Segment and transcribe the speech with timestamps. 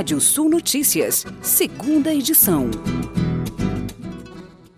[0.00, 2.70] Rádio Sul Notícias, segunda edição.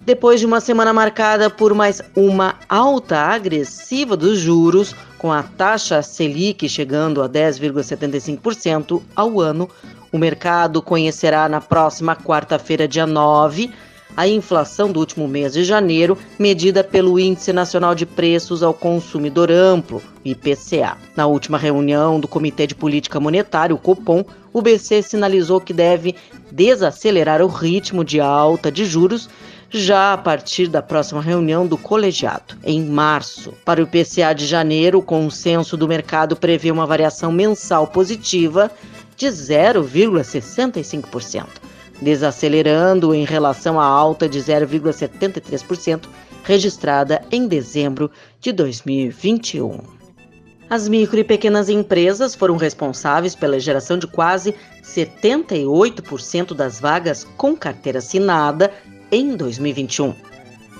[0.00, 6.02] Depois de uma semana marcada por mais uma alta agressiva dos juros, com a taxa
[6.02, 9.70] Selic chegando a 10,75% ao ano,
[10.10, 13.72] o mercado conhecerá na próxima quarta-feira, dia 9,
[14.16, 19.50] a inflação do último mês de janeiro, medida pelo Índice Nacional de Preços ao Consumidor
[19.50, 20.96] Amplo, IPCA.
[21.16, 24.22] Na última reunião do Comitê de Política Monetária, o Copom,
[24.52, 26.14] o BC sinalizou que deve
[26.50, 29.30] desacelerar o ritmo de alta de juros
[29.70, 33.54] já a partir da próxima reunião do colegiado, em março.
[33.64, 38.70] Para o IPCA de janeiro, o consenso do mercado prevê uma variação mensal positiva
[39.16, 41.46] de 0,65%
[42.02, 46.02] desacelerando em relação à alta de 0,73%
[46.44, 49.78] registrada em dezembro de 2021.
[50.68, 57.54] As micro e pequenas empresas foram responsáveis pela geração de quase 78% das vagas com
[57.54, 58.72] carteira assinada
[59.10, 60.14] em 2021.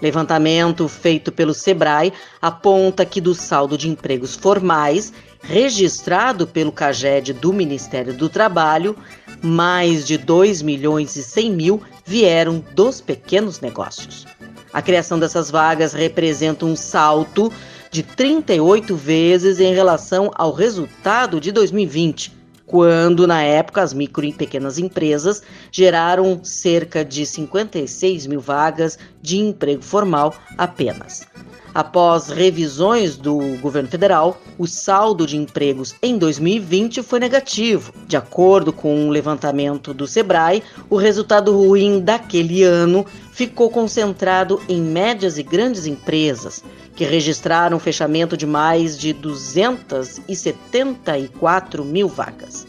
[0.00, 5.12] Levantamento feito pelo Sebrae aponta que do saldo de empregos formais
[5.42, 8.96] registrado pelo CAGED do Ministério do Trabalho,
[9.44, 14.26] mais de 2 milhões e 100 mil vieram dos pequenos negócios.
[14.72, 17.52] A criação dessas vagas representa um salto
[17.90, 22.32] de 38 vezes em relação ao resultado de 2020,
[22.66, 29.38] quando, na época, as micro e pequenas empresas geraram cerca de 56 mil vagas de
[29.38, 31.26] emprego formal apenas.
[31.74, 37.92] Após revisões do governo federal, o saldo de empregos em 2020 foi negativo.
[38.06, 44.80] De acordo com um levantamento do Sebrae, o resultado ruim daquele ano ficou concentrado em
[44.80, 46.62] médias e grandes empresas,
[46.94, 52.66] que registraram um fechamento de mais de 274 mil vagas.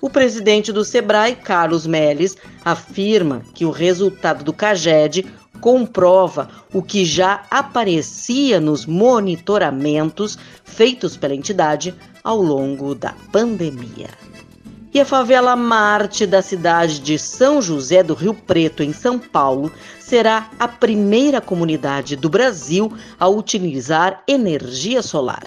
[0.00, 5.24] O presidente do Sebrae, Carlos Melles, afirma que o resultado do CAGED
[5.60, 14.10] comprova o que já aparecia nos monitoramentos feitos pela entidade ao longo da pandemia.
[14.96, 19.70] E a favela Marte da cidade de São José do Rio Preto, em São Paulo,
[20.00, 22.90] será a primeira comunidade do Brasil
[23.20, 25.44] a utilizar energia solar.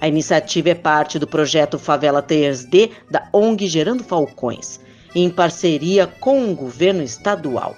[0.00, 4.80] A iniciativa é parte do projeto Favela 3D da ONG Gerando Falcões,
[5.14, 7.76] em parceria com o governo estadual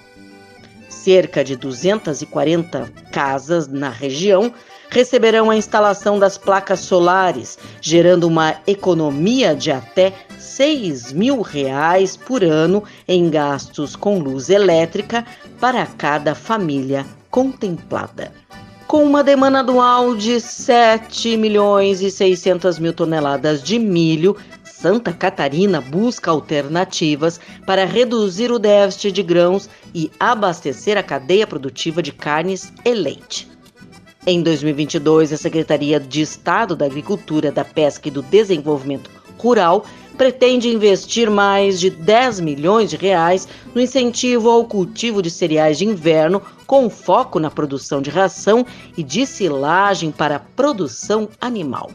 [0.89, 4.51] cerca de 240 casas na região
[4.89, 12.43] receberão a instalação das placas solares, gerando uma economia de até 6 mil reais por
[12.43, 15.25] ano em gastos com luz elétrica
[15.59, 18.31] para cada família contemplada.
[18.87, 25.79] Com uma demanda anual de 7 milhões e 600 mil toneladas de milho, Santa Catarina
[25.79, 32.73] busca alternativas para reduzir o déficit de grãos e abastecer a cadeia produtiva de carnes
[32.83, 33.58] e leite.
[34.31, 39.09] Em 2022, a Secretaria de Estado da Agricultura, da Pesca e do Desenvolvimento
[39.39, 39.83] Rural
[40.19, 45.85] pretende investir mais de 10 milhões de reais no incentivo ao cultivo de cereais de
[45.85, 48.63] inverno, com foco na produção de ração
[48.95, 51.89] e de silagem para a produção animal.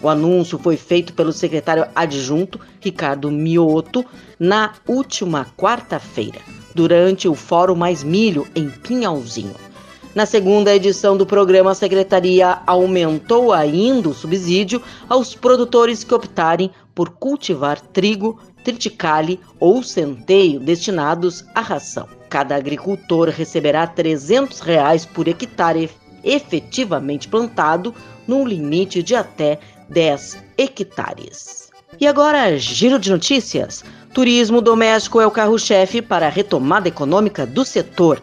[0.00, 4.06] O anúncio foi feito pelo secretário adjunto Ricardo Mioto
[4.38, 6.38] na última quarta-feira,
[6.76, 9.71] durante o Fórum Mais Milho em Pinhalzinho.
[10.14, 16.70] Na segunda edição do programa, a secretaria aumentou ainda o subsídio aos produtores que optarem
[16.94, 22.06] por cultivar trigo, triticale ou centeio destinados à ração.
[22.28, 25.90] Cada agricultor receberá 300 reais por hectare
[26.22, 27.94] efetivamente plantado,
[28.28, 29.58] num limite de até
[29.88, 31.70] 10 hectares.
[31.98, 33.82] E agora, giro de notícias.
[34.12, 38.22] Turismo doméstico é o carro-chefe para a retomada econômica do setor.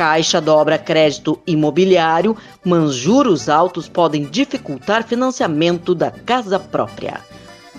[0.00, 2.34] Caixa dobra crédito imobiliário,
[2.64, 7.20] mas juros altos podem dificultar financiamento da casa própria.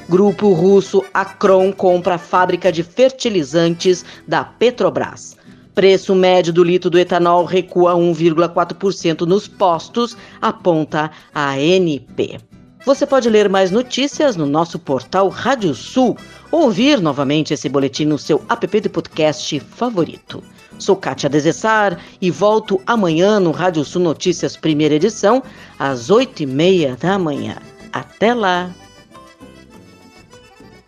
[0.08, 5.35] Grupo russo Acron compra a fábrica de fertilizantes da Petrobras.
[5.73, 12.38] Preço médio do litro do etanol recua 1,4% nos postos, aponta a ANP.
[12.85, 16.16] Você pode ler mais notícias no nosso portal Rádio Sul
[16.52, 20.44] ou ouvir novamente esse boletim no seu app de podcast favorito.
[20.82, 25.44] Sou Kátia Desessar e volto amanhã no Rádio Sul Notícias, primeira edição,
[25.78, 27.58] às oito e meia da manhã.
[27.94, 28.72] Até lá!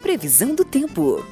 [0.01, 1.24] Previsão do tempo.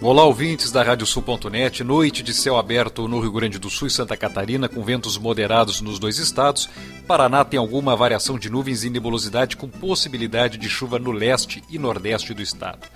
[0.00, 1.82] Olá, ouvintes da Radiosul.net.
[1.82, 5.80] Noite de céu aberto no Rio Grande do Sul e Santa Catarina, com ventos moderados
[5.80, 6.68] nos dois estados.
[7.06, 11.78] Paraná tem alguma variação de nuvens e nebulosidade, com possibilidade de chuva no leste e
[11.78, 12.86] nordeste do estado.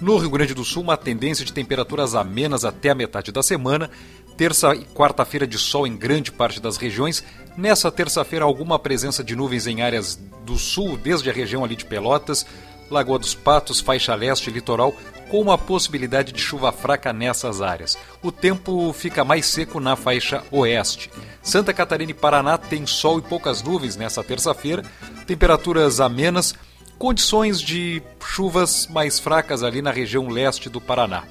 [0.00, 3.90] No Rio Grande do Sul, uma tendência de temperaturas amenas até a metade da semana.
[4.36, 7.24] Terça e quarta-feira de sol em grande parte das regiões.
[7.56, 11.86] Nessa terça-feira, alguma presença de nuvens em áreas do sul, desde a região ali de
[11.86, 12.44] Pelotas,
[12.90, 14.94] Lagoa dos Patos, faixa leste, litoral,
[15.30, 17.98] com uma possibilidade de chuva fraca nessas áreas.
[18.22, 21.10] O tempo fica mais seco na faixa oeste.
[21.42, 24.84] Santa Catarina e Paraná têm sol e poucas nuvens nessa terça-feira,
[25.26, 26.54] temperaturas amenas,
[26.98, 31.24] condições de chuvas mais fracas ali na região leste do Paraná.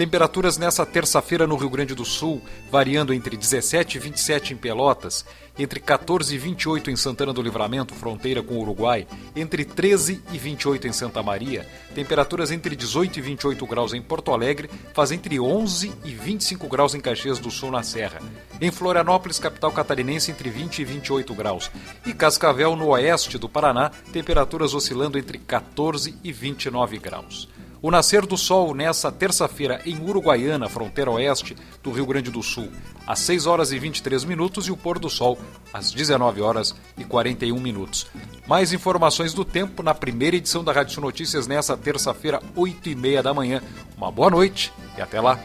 [0.00, 5.26] Temperaturas nessa terça-feira no Rio Grande do Sul, variando entre 17 e 27 em Pelotas,
[5.58, 9.06] entre 14 e 28 em Santana do Livramento, fronteira com o Uruguai,
[9.36, 14.32] entre 13 e 28 em Santa Maria, temperaturas entre 18 e 28 graus em Porto
[14.32, 18.22] Alegre, faz entre 11 e 25 graus em Caxias do Sul, na Serra.
[18.58, 21.70] Em Florianópolis, capital catarinense, entre 20 e 28 graus.
[22.06, 27.46] E Cascavel, no oeste do Paraná, temperaturas oscilando entre 14 e 29 graus.
[27.82, 32.68] O nascer do sol nessa terça-feira em Uruguaiana, fronteira oeste do Rio Grande do Sul,
[33.06, 35.38] às 6 horas e 23 minutos e o pôr do sol
[35.72, 38.06] às 19 horas e 41 minutos.
[38.46, 43.22] Mais informações do tempo na primeira edição da Rádio Notícias nessa terça-feira, 8 e meia
[43.22, 43.62] da manhã.
[43.96, 45.40] Uma boa noite e até lá.